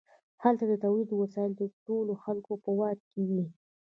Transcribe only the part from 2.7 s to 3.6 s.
واک کې وي.